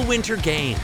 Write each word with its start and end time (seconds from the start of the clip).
the 0.00 0.06
Winter 0.06 0.36
Games. 0.36 0.80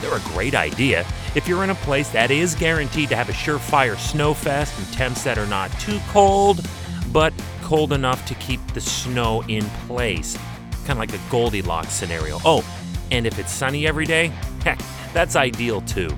They're 0.00 0.16
a 0.16 0.20
great 0.20 0.54
idea 0.54 1.06
if 1.34 1.46
you're 1.46 1.64
in 1.64 1.70
a 1.70 1.74
place 1.74 2.08
that 2.10 2.30
is 2.30 2.54
guaranteed 2.54 3.10
to 3.10 3.16
have 3.16 3.28
a 3.28 3.32
surefire 3.32 3.94
snowfest 3.94 4.78
and 4.78 4.90
temps 4.94 5.22
that 5.24 5.36
are 5.36 5.46
not 5.46 5.70
too 5.80 6.00
cold, 6.08 6.66
but 7.12 7.34
cold 7.60 7.92
enough 7.92 8.24
to 8.26 8.34
keep 8.36 8.66
the 8.72 8.80
snow 8.80 9.42
in 9.48 9.64
place. 9.86 10.38
Kind 10.86 10.92
of 10.92 10.98
like 10.98 11.12
a 11.12 11.20
Goldilocks 11.30 11.92
scenario. 11.92 12.38
Oh, 12.42 12.64
and 13.10 13.26
if 13.26 13.38
it's 13.38 13.52
sunny 13.52 13.86
every 13.86 14.06
day, 14.06 14.28
heck, 14.62 14.80
that's 15.12 15.36
ideal 15.36 15.82
too. 15.82 16.08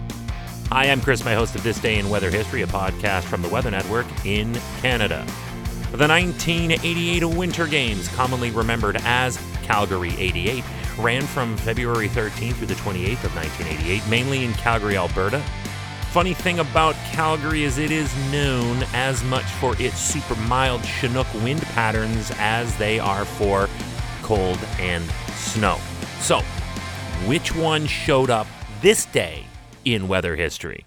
Hi, 0.71 0.85
I'm 0.85 1.01
Chris, 1.01 1.25
my 1.25 1.35
host 1.35 1.57
of 1.57 1.65
This 1.65 1.81
Day 1.81 1.99
in 1.99 2.09
Weather 2.09 2.31
History, 2.31 2.63
a 2.63 2.69
podcast 2.69 3.25
from 3.25 3.43
the 3.43 3.49
Weather 3.49 3.73
Network 3.73 4.07
in 4.25 4.55
Canada. 4.83 5.27
The 5.91 6.07
1988 6.07 7.25
Winter 7.25 7.67
Games, 7.67 8.07
commonly 8.09 8.51
remembered 8.51 8.99
as 9.03 9.37
Calgary 9.63 10.15
88, 10.17 10.63
ran 10.99 11.23
from 11.23 11.57
February 11.59 12.09
13th 12.09 12.55
through 12.55 12.67
the 12.67 12.75
28th 12.75 13.25
of 13.25 13.35
1988, 13.35 14.07
mainly 14.09 14.45
in 14.45 14.53
Calgary, 14.55 14.97
Alberta. 14.97 15.43
Funny 16.11 16.35
thing 16.35 16.61
about 16.61 16.95
Calgary 17.13 17.65
is 17.65 17.79
it 17.79 17.91
is 17.91 18.15
known 18.33 18.83
as 18.95 19.23
much 19.25 19.45
for 19.45 19.75
its 19.81 19.99
super 19.99 20.35
mild 20.43 20.83
Chinook 20.85 21.27
wind 21.35 21.63
patterns 21.63 22.33
as 22.39 22.75
they 22.79 22.99
are 22.99 23.25
for 23.25 23.69
cold 24.23 24.59
and 24.79 25.05
snow. 25.35 25.79
So, 26.21 26.41
which 27.27 27.55
one 27.55 27.87
showed 27.87 28.31
up 28.31 28.47
this 28.81 29.05
day 29.07 29.45
in 29.85 30.09
weather 30.09 30.37
history? 30.37 30.87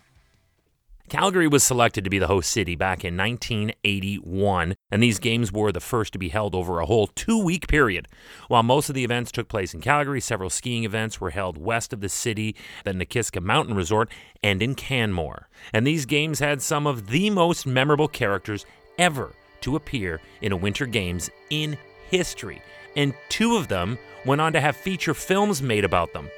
Calgary 1.09 1.47
was 1.47 1.63
selected 1.63 2.03
to 2.03 2.09
be 2.09 2.19
the 2.19 2.27
host 2.27 2.51
city 2.51 2.75
back 2.75 3.03
in 3.03 3.17
1981, 3.17 4.75
and 4.91 5.01
these 5.01 5.17
games 5.17 5.51
were 5.51 5.71
the 5.71 5.79
first 5.79 6.13
to 6.13 6.19
be 6.19 6.29
held 6.29 6.53
over 6.53 6.79
a 6.79 6.85
whole 6.85 7.07
two 7.07 7.43
week 7.43 7.67
period. 7.67 8.07
While 8.47 8.61
most 8.61 8.89
of 8.89 8.95
the 8.95 9.03
events 9.03 9.31
took 9.31 9.47
place 9.47 9.73
in 9.73 9.81
Calgary, 9.81 10.21
several 10.21 10.51
skiing 10.51 10.83
events 10.83 11.19
were 11.19 11.31
held 11.31 11.57
west 11.57 11.93
of 11.93 12.01
the 12.01 12.09
city, 12.09 12.55
the 12.83 12.93
Nakiska 12.93 13.41
Mountain 13.41 13.75
Resort, 13.75 14.11
and 14.43 14.61
in 14.61 14.75
Canmore. 14.75 15.49
And 15.73 15.85
these 15.85 16.05
games 16.05 16.39
had 16.39 16.61
some 16.61 16.85
of 16.85 17.07
the 17.07 17.31
most 17.31 17.65
memorable 17.65 18.07
characters 18.07 18.65
ever 18.99 19.33
to 19.61 19.75
appear 19.75 20.21
in 20.41 20.51
a 20.51 20.57
Winter 20.57 20.85
Games 20.85 21.29
in 21.49 21.75
history, 22.09 22.61
and 22.95 23.15
two 23.29 23.57
of 23.57 23.67
them 23.67 23.97
went 24.25 24.41
on 24.41 24.53
to 24.53 24.61
have 24.61 24.77
feature 24.77 25.15
films 25.15 25.61
made 25.61 25.85
about 25.85 26.13
them. 26.13 26.29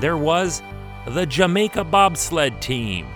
There 0.00 0.16
was 0.16 0.62
the 1.06 1.26
Jamaica 1.26 1.84
Bobsled 1.84 2.62
Team. 2.62 3.06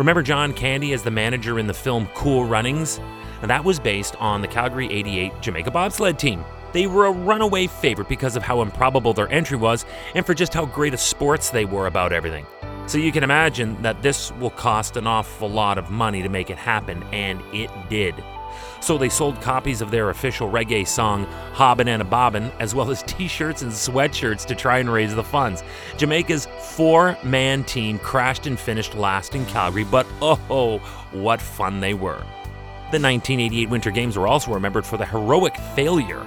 Remember 0.00 0.22
John 0.22 0.54
Candy 0.54 0.94
as 0.94 1.02
the 1.02 1.10
manager 1.10 1.58
in 1.58 1.66
the 1.66 1.74
film 1.74 2.08
Cool 2.14 2.46
Runnings? 2.46 2.98
That 3.42 3.62
was 3.62 3.78
based 3.78 4.16
on 4.16 4.40
the 4.40 4.48
Calgary 4.48 4.90
88 4.90 5.42
Jamaica 5.42 5.70
bobsled 5.70 6.18
team. 6.18 6.42
They 6.72 6.86
were 6.86 7.04
a 7.04 7.12
runaway 7.12 7.66
favorite 7.66 8.08
because 8.08 8.34
of 8.34 8.42
how 8.42 8.62
improbable 8.62 9.12
their 9.12 9.30
entry 9.30 9.58
was 9.58 9.84
and 10.14 10.24
for 10.24 10.32
just 10.32 10.54
how 10.54 10.64
great 10.64 10.94
a 10.94 10.96
sports 10.96 11.50
they 11.50 11.66
were 11.66 11.86
about 11.86 12.14
everything. 12.14 12.46
So 12.86 12.96
you 12.96 13.12
can 13.12 13.22
imagine 13.22 13.82
that 13.82 14.00
this 14.00 14.32
will 14.40 14.48
cost 14.48 14.96
an 14.96 15.06
awful 15.06 15.50
lot 15.50 15.76
of 15.76 15.90
money 15.90 16.22
to 16.22 16.30
make 16.30 16.48
it 16.48 16.56
happen, 16.56 17.02
and 17.12 17.42
it 17.52 17.70
did 17.90 18.14
so 18.80 18.98
they 18.98 19.08
sold 19.08 19.40
copies 19.40 19.80
of 19.80 19.90
their 19.90 20.10
official 20.10 20.50
reggae 20.50 20.86
song 20.86 21.26
Hobbin' 21.52 21.88
and 21.88 22.02
a 22.02 22.04
Bobbin, 22.04 22.50
as 22.58 22.74
well 22.74 22.90
as 22.90 23.02
t 23.06 23.28
shirts 23.28 23.62
and 23.62 23.72
sweatshirts 23.72 24.44
to 24.46 24.54
try 24.54 24.78
and 24.78 24.92
raise 24.92 25.14
the 25.14 25.24
funds. 25.24 25.62
Jamaica's 25.96 26.46
four 26.60 27.16
man 27.22 27.64
team 27.64 27.98
crashed 27.98 28.46
and 28.46 28.58
finished 28.58 28.94
last 28.94 29.34
in 29.34 29.46
Calgary, 29.46 29.84
but 29.84 30.06
oh, 30.20 30.78
what 31.12 31.40
fun 31.40 31.80
they 31.80 31.94
were. 31.94 32.22
The 32.90 32.98
1988 32.98 33.68
Winter 33.68 33.90
Games 33.92 34.16
were 34.16 34.26
also 34.26 34.52
remembered 34.52 34.84
for 34.84 34.96
the 34.96 35.06
heroic 35.06 35.56
failure 35.76 36.26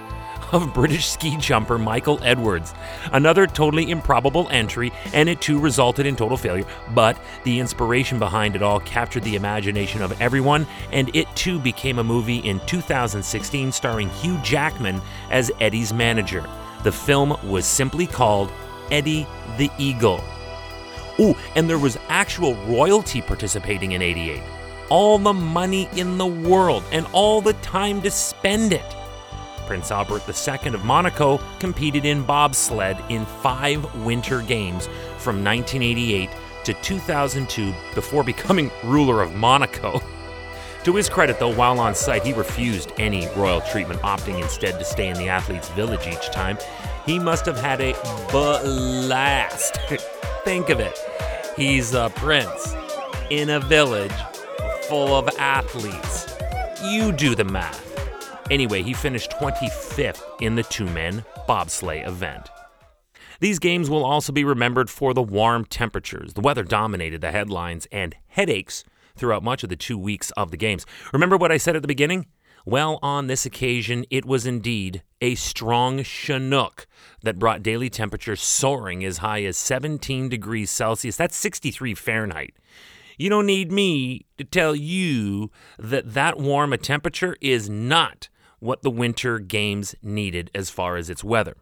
of 0.54 0.72
British 0.72 1.08
ski 1.08 1.36
jumper 1.36 1.76
Michael 1.76 2.20
Edwards. 2.22 2.74
Another 3.12 3.44
totally 3.44 3.90
improbable 3.90 4.48
entry, 4.50 4.92
and 5.12 5.28
it 5.28 5.40
too 5.40 5.58
resulted 5.58 6.06
in 6.06 6.14
total 6.14 6.36
failure, 6.36 6.64
but 6.94 7.18
the 7.42 7.58
inspiration 7.58 8.20
behind 8.20 8.54
it 8.54 8.62
all 8.62 8.78
captured 8.80 9.24
the 9.24 9.34
imagination 9.34 10.00
of 10.00 10.18
everyone, 10.22 10.64
and 10.92 11.14
it 11.14 11.26
too 11.34 11.58
became 11.58 11.98
a 11.98 12.04
movie 12.04 12.38
in 12.38 12.60
2016 12.66 13.72
starring 13.72 14.08
Hugh 14.10 14.38
Jackman 14.44 15.02
as 15.28 15.50
Eddie's 15.60 15.92
manager. 15.92 16.48
The 16.84 16.92
film 16.92 17.36
was 17.50 17.66
simply 17.66 18.06
called 18.06 18.52
Eddie 18.92 19.26
the 19.58 19.70
Eagle. 19.76 20.22
Ooh, 21.18 21.34
and 21.56 21.68
there 21.68 21.78
was 21.78 21.98
actual 22.08 22.54
royalty 22.66 23.20
participating 23.20 23.92
in 23.92 24.02
88. 24.02 24.40
All 24.88 25.18
the 25.18 25.32
money 25.32 25.88
in 25.96 26.16
the 26.16 26.26
world 26.26 26.84
and 26.92 27.06
all 27.12 27.40
the 27.40 27.54
time 27.54 28.00
to 28.02 28.10
spend 28.10 28.72
it. 28.72 28.94
Prince 29.74 29.90
Albert 29.90 30.22
II 30.28 30.72
of 30.72 30.84
Monaco 30.84 31.40
competed 31.58 32.04
in 32.04 32.22
bobsled 32.22 32.96
in 33.08 33.26
five 33.26 33.92
winter 34.04 34.40
games 34.40 34.86
from 35.18 35.42
1988 35.42 36.30
to 36.62 36.74
2002 36.74 37.74
before 37.92 38.22
becoming 38.22 38.70
ruler 38.84 39.20
of 39.20 39.34
Monaco. 39.34 40.00
To 40.84 40.94
his 40.94 41.08
credit, 41.08 41.40
though, 41.40 41.52
while 41.52 41.80
on 41.80 41.92
site, 41.96 42.24
he 42.24 42.32
refused 42.32 42.92
any 42.98 43.26
royal 43.34 43.62
treatment, 43.62 44.00
opting 44.02 44.40
instead 44.40 44.78
to 44.78 44.84
stay 44.84 45.08
in 45.08 45.16
the 45.16 45.28
athlete's 45.28 45.70
village 45.70 46.06
each 46.06 46.30
time. 46.30 46.56
He 47.04 47.18
must 47.18 47.44
have 47.44 47.58
had 47.58 47.80
a 47.80 47.94
blast. 48.30 49.76
Think 50.44 50.70
of 50.70 50.78
it. 50.78 50.96
He's 51.56 51.94
a 51.94 52.12
prince 52.14 52.76
in 53.28 53.50
a 53.50 53.58
village 53.58 54.12
full 54.88 55.16
of 55.16 55.28
athletes. 55.36 56.32
You 56.84 57.10
do 57.10 57.34
the 57.34 57.44
math. 57.44 57.84
Anyway, 58.50 58.82
he 58.82 58.92
finished 58.92 59.30
25th 59.30 60.22
in 60.40 60.54
the 60.54 60.62
two 60.64 60.86
man 60.86 61.24
bobsleigh 61.48 62.06
event. 62.06 62.50
These 63.40 63.58
games 63.58 63.90
will 63.90 64.04
also 64.04 64.32
be 64.32 64.44
remembered 64.44 64.90
for 64.90 65.12
the 65.12 65.22
warm 65.22 65.64
temperatures. 65.64 66.34
The 66.34 66.40
weather 66.40 66.62
dominated 66.62 67.20
the 67.20 67.32
headlines 67.32 67.86
and 67.90 68.14
headaches 68.28 68.84
throughout 69.16 69.42
much 69.42 69.62
of 69.62 69.70
the 69.70 69.76
two 69.76 69.98
weeks 69.98 70.30
of 70.32 70.50
the 70.50 70.56
games. 70.56 70.86
Remember 71.12 71.36
what 71.36 71.52
I 71.52 71.56
said 71.56 71.76
at 71.76 71.82
the 71.82 71.88
beginning? 71.88 72.26
Well, 72.66 72.98
on 73.02 73.26
this 73.26 73.44
occasion, 73.44 74.06
it 74.10 74.24
was 74.24 74.46
indeed 74.46 75.02
a 75.20 75.34
strong 75.34 76.02
Chinook 76.02 76.86
that 77.22 77.38
brought 77.38 77.62
daily 77.62 77.90
temperatures 77.90 78.40
soaring 78.40 79.04
as 79.04 79.18
high 79.18 79.44
as 79.44 79.58
17 79.58 80.28
degrees 80.28 80.70
Celsius. 80.70 81.16
That's 81.16 81.36
63 81.36 81.94
Fahrenheit. 81.94 82.54
You 83.18 83.28
don't 83.28 83.46
need 83.46 83.70
me 83.70 84.26
to 84.38 84.44
tell 84.44 84.74
you 84.74 85.50
that 85.78 86.14
that 86.14 86.38
warm 86.38 86.72
a 86.72 86.78
temperature 86.78 87.36
is 87.40 87.68
not 87.68 88.28
what 88.64 88.80
the 88.80 88.90
Winter 88.90 89.38
Games 89.38 89.94
needed 90.02 90.50
as 90.54 90.70
far 90.70 90.96
as 90.96 91.10
its 91.10 91.22
weather. 91.22 91.54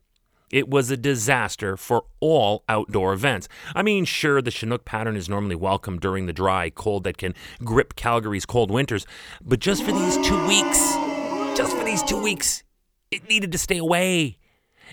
It 0.53 0.69
was 0.69 0.89
a 0.89 0.97
disaster 0.97 1.77
for 1.77 2.05
all 2.21 2.63
outdoor 2.69 3.13
events. 3.13 3.49
I 3.75 3.83
mean, 3.83 4.05
sure, 4.05 4.41
the 4.41 4.53
Chinook 4.53 4.85
pattern 4.85 5.17
is 5.17 5.29
normally 5.29 5.57
welcome 5.57 5.99
during 5.99 6.27
the 6.27 6.33
dry 6.33 6.71
cold 6.71 7.03
that 7.03 7.19
can 7.19 7.35
grip 7.65 7.97
Calgary's 7.97 8.47
cold 8.47 8.71
winters, 8.71 9.05
but 9.45 9.59
just 9.59 9.83
for 9.83 9.91
these 9.91 10.17
two 10.19 10.47
weeks, 10.47 10.95
just 11.57 11.77
for 11.77 11.83
these 11.83 12.05
two 12.05 12.23
weeks, 12.23 12.63
it 13.11 13.29
needed 13.29 13.51
to 13.51 13.59
stay 13.59 13.79
away. 13.79 14.39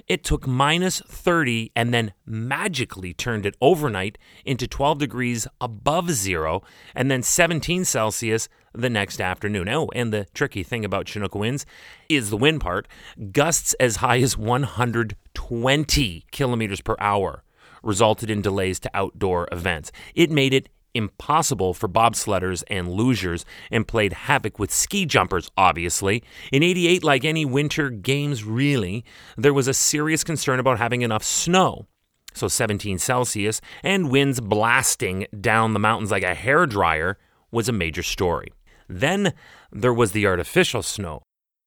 It 0.08 0.24
took 0.24 0.48
minus 0.48 1.02
30 1.02 1.72
and 1.76 1.94
then 1.94 2.14
magically 2.26 3.14
turned 3.14 3.46
it 3.46 3.56
overnight 3.62 4.18
into 4.46 4.68
12 4.68 4.98
degrees 4.98 5.48
above 5.62 6.10
zero 6.10 6.64
and 6.96 7.12
then 7.12 7.22
17 7.22 7.86
Celsius 7.86 8.50
the 8.80 8.90
next 8.90 9.22
afternoon. 9.22 9.70
Oh, 9.70 9.90
and 9.94 10.14
the 10.14 10.26
tricky 10.34 10.64
thing 10.64 10.84
about 10.84 11.08
Chinook 11.08 11.36
winds 11.36 11.66
is 12.08 12.30
the 12.30 12.38
wind 12.38 12.62
part. 12.62 12.88
Gusts 13.32 13.74
as 13.76 13.98
high 13.98 14.20
as 14.20 14.38
120 14.38 16.26
kilometers 16.32 16.82
per 16.82 16.96
hour 17.00 17.44
resulted 17.84 18.30
in 18.30 18.42
delays 18.42 18.80
to 18.82 18.92
outdoor 18.94 19.48
events. 19.52 19.92
It 20.16 20.32
made 20.32 20.54
it 20.54 20.70
impossible 20.94 21.74
for 21.74 21.88
bobsledders 21.88 22.64
and 22.68 22.88
lugers 22.88 23.46
and 23.72 23.88
played 23.88 24.14
havoc 24.14 24.60
with 24.60 24.72
ski 24.72 25.06
jumpers, 25.06 25.50
obviously. 25.56 26.24
In 26.52 26.64
88, 26.64 27.04
like 27.04 27.24
any 27.24 27.46
winter 27.46 27.90
games 27.90 28.44
really, 28.44 29.06
there 29.38 29.54
was 29.54 29.68
a 29.68 29.74
serious 29.74 30.24
concern 30.24 30.60
about 30.60 30.78
having 30.78 31.02
enough 31.02 31.24
snow. 31.24 31.86
So 32.34 32.48
17 32.48 33.00
Celsius 33.00 33.60
and 33.84 34.12
winds 34.12 34.40
blasting 34.40 35.28
down 35.40 35.74
the 35.74 35.80
mountains 35.80 36.12
like 36.12 36.24
a 36.24 36.36
hair 36.36 36.66
dryer 36.66 37.18
was 37.52 37.68
a 37.68 37.74
major 37.74 38.04
story. 38.04 38.52
Then 38.90 39.34
there 39.72 39.94
was 39.94 40.12
the 40.12 40.26
artificial 40.26 40.82
snow. 40.82 41.22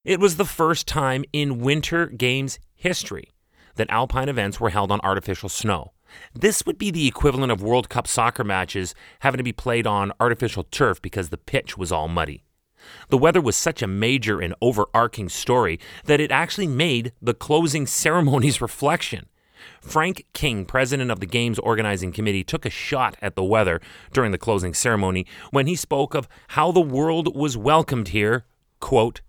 It 0.05 0.19
was 0.19 0.37
the 0.37 0.45
first 0.45 0.89
time 0.89 1.25
in 1.33 1.61
winter 1.61 2.07
games 2.07 2.59
history 2.75 3.31
that 3.77 3.89
alpine 3.89 4.29
events 4.29 4.61
were 4.61 4.71
held 4.71 4.91
on 4.91 5.01
artificial 5.01 5.49
snow. 5.49 5.93
This 6.35 6.67
would 6.67 6.77
be 6.77 6.91
the 6.91 7.07
equivalent 7.07 7.53
of 7.53 7.63
World 7.63 7.89
Cup 7.89 8.07
soccer 8.07 8.45
matches 8.45 8.95
having 9.21 9.39
to 9.39 9.45
be 9.45 9.53
played 9.53 9.87
on 9.87 10.13
artificial 10.21 10.65
turf 10.65 11.01
because 11.01 11.31
the 11.31 11.39
pitch 11.39 11.79
was 11.79 11.93
all 11.93 12.09
muddy. 12.09 12.43
The 13.09 13.19
weather 13.19 13.41
was 13.41 13.57
such 13.57 13.81
a 13.81 13.87
major 13.87 14.41
and 14.41 14.55
overarching 14.61 15.29
story 15.29 15.79
that 16.05 16.21
it 16.21 16.33
actually 16.33 16.67
made 16.67 17.13
the 17.23 17.35
closing 17.35 17.87
ceremony's 17.87 18.61
reflection. 18.61 19.27
Frank 19.81 20.26
King, 20.32 20.64
president 20.64 21.11
of 21.11 21.20
the 21.20 21.26
Games 21.26 21.59
Organizing 21.59 22.12
Committee, 22.12 22.44
took 22.44 22.64
a 22.64 22.70
shot 22.70 23.17
at 23.20 23.37
the 23.37 23.44
weather 23.44 23.81
during 24.12 24.32
the 24.32 24.38
closing 24.38 24.75
ceremony 24.75 25.26
when 25.50 25.67
he 25.67 25.75
spoke 25.75 26.14
of 26.14 26.29
how 26.49 26.73
the 26.73 26.81
world 26.81 27.37
was 27.37 27.56
welcomed 27.56 28.09
here. 28.09 28.44
Quote, 28.81 29.20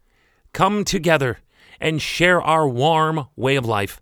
Come 0.53 0.83
together 0.83 1.39
and 1.79 2.01
share 2.01 2.41
our 2.41 2.67
warm 2.67 3.27
way 3.35 3.55
of 3.55 3.65
life. 3.65 4.01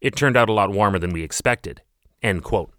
It 0.00 0.14
turned 0.14 0.36
out 0.36 0.48
a 0.48 0.52
lot 0.52 0.70
warmer 0.70 0.98
than 0.98 1.12
we 1.12 1.22
expected. 1.22 1.82
End 2.22 2.42
quote. 2.42 2.72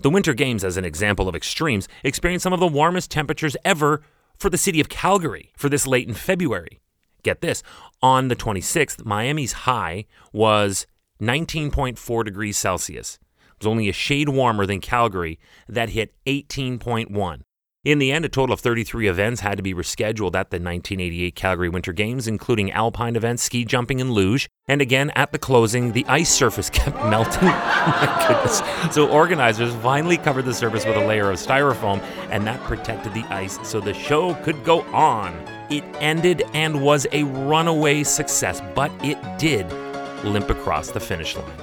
The 0.00 0.10
Winter 0.10 0.34
Games, 0.34 0.62
as 0.62 0.76
an 0.76 0.84
example 0.84 1.28
of 1.28 1.34
extremes, 1.34 1.88
experienced 2.04 2.44
some 2.44 2.52
of 2.52 2.60
the 2.60 2.68
warmest 2.68 3.10
temperatures 3.10 3.56
ever 3.64 4.02
for 4.36 4.48
the 4.48 4.58
city 4.58 4.80
of 4.80 4.88
Calgary 4.88 5.52
for 5.56 5.68
this 5.68 5.86
late 5.86 6.06
in 6.06 6.14
February. 6.14 6.78
Get 7.24 7.40
this 7.40 7.62
on 8.00 8.28
the 8.28 8.36
26th, 8.36 9.04
Miami's 9.04 9.52
high 9.52 10.06
was 10.32 10.86
19.4 11.20 12.24
degrees 12.24 12.56
Celsius. 12.56 13.18
It 13.58 13.64
was 13.64 13.66
only 13.66 13.88
a 13.88 13.92
shade 13.92 14.28
warmer 14.28 14.66
than 14.66 14.80
Calgary 14.80 15.38
that 15.68 15.90
hit 15.90 16.14
18.1. 16.26 17.40
In 17.84 18.00
the 18.00 18.12
end, 18.12 18.24
a 18.24 18.28
total 18.28 18.52
of 18.52 18.60
33 18.60 19.08
events 19.08 19.40
had 19.40 19.56
to 19.56 19.62
be 19.62 19.72
rescheduled 19.72 20.34
at 20.34 20.50
the 20.50 20.56
1988 20.56 21.34
Calgary 21.34 21.68
Winter 21.68 21.92
Games, 21.92 22.26
including 22.26 22.72
alpine 22.72 23.16
events, 23.16 23.44
ski 23.44 23.64
jumping, 23.64 24.00
and 24.00 24.10
luge. 24.10 24.48
And 24.66 24.82
again, 24.82 25.10
at 25.14 25.32
the 25.32 25.38
closing, 25.38 25.92
the 25.92 26.04
ice 26.06 26.28
surface 26.28 26.68
kept 26.72 26.96
melting. 27.06 27.44
my 27.48 28.26
goodness. 28.28 28.62
So 28.94 29.08
organizers 29.08 29.72
finally 29.76 30.18
covered 30.18 30.44
the 30.44 30.54
surface 30.54 30.84
with 30.84 30.96
a 30.96 31.06
layer 31.06 31.30
of 31.30 31.38
styrofoam, 31.38 32.00
and 32.30 32.46
that 32.46 32.60
protected 32.64 33.14
the 33.14 33.24
ice 33.32 33.58
so 33.66 33.80
the 33.80 33.94
show 33.94 34.34
could 34.42 34.64
go 34.64 34.82
on. 34.92 35.34
It 35.70 35.84
ended 36.00 36.42
and 36.54 36.82
was 36.82 37.06
a 37.12 37.22
runaway 37.22 38.02
success, 38.02 38.60
but 38.74 38.90
it 39.04 39.18
did 39.38 39.66
limp 40.24 40.50
across 40.50 40.90
the 40.90 41.00
finish 41.00 41.36
line. 41.36 41.62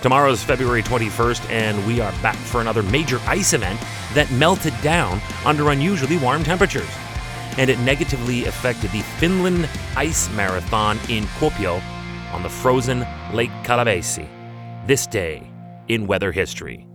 Tomorrow's 0.00 0.44
February 0.44 0.82
21st, 0.82 1.50
and 1.50 1.84
we 1.86 2.00
are 2.00 2.12
back 2.22 2.36
for 2.36 2.60
another 2.60 2.84
major 2.84 3.20
ice 3.26 3.52
event 3.52 3.80
that 4.14 4.30
melted 4.30 4.74
down 4.80 5.20
under 5.44 5.70
unusually 5.70 6.16
warm 6.18 6.44
temperatures. 6.44 6.88
And 7.56 7.68
it 7.68 7.78
negatively 7.80 8.44
affected 8.44 8.92
the 8.92 9.02
Finland 9.18 9.68
Ice 9.96 10.30
Marathon 10.30 10.98
in 11.08 11.24
Kuopio 11.38 11.82
on 12.32 12.44
the 12.44 12.48
frozen 12.48 13.04
Lake 13.32 13.50
Kallavesi. 13.64 14.28
This 14.86 15.06
day 15.06 15.50
in 15.88 16.06
weather 16.06 16.30
history. 16.30 16.87